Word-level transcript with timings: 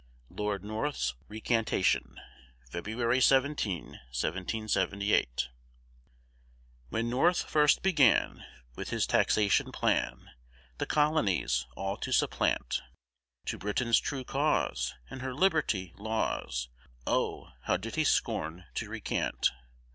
LORD 0.31 0.63
NORTH'S 0.63 1.13
RECANTATION 1.27 2.19
[February 2.71 3.21
17, 3.21 3.83
1778] 4.09 5.49
When 6.89 7.07
North 7.07 7.43
first 7.47 7.83
began 7.83 8.43
With 8.75 8.89
his 8.89 9.05
taxation 9.05 9.71
plan, 9.71 10.31
The 10.79 10.87
Colonies 10.87 11.67
all 11.75 11.97
to 11.97 12.11
supplant, 12.11 12.81
To 13.45 13.59
Britain's 13.59 13.99
true 13.99 14.23
cause, 14.23 14.95
And 15.07 15.21
her 15.21 15.35
liberty, 15.35 15.93
laws, 15.95 16.69
Oh, 17.05 17.49
how 17.65 17.77
did 17.77 17.93
he 17.93 18.03
scorn 18.03 18.65
to 18.73 18.89
recant. 18.89 19.51